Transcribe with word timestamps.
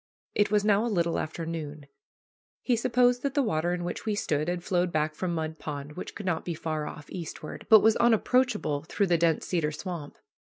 It 0.33 0.49
was 0.49 0.65
now 0.65 0.83
a 0.83 0.87
little 0.89 1.19
after 1.19 1.45
noon. 1.45 1.85
He 2.63 2.75
supposed 2.75 3.21
that 3.21 3.35
the 3.35 3.43
water 3.43 3.71
in 3.71 3.83
which 3.83 4.03
we 4.03 4.15
stood 4.15 4.47
had 4.47 4.63
flowed 4.63 4.91
back 4.91 5.13
from 5.13 5.35
Mud 5.35 5.59
Pond, 5.59 5.91
which 5.91 6.15
could 6.15 6.25
not 6.25 6.43
be 6.43 6.55
far 6.55 6.87
off 6.87 7.07
eastward, 7.11 7.67
but 7.69 7.81
was 7.81 7.95
unapproachable 7.97 8.81
through 8.89 9.05
the 9.05 9.19
dense 9.19 9.45
cedar 9.45 9.71
swamp. 9.71 10.17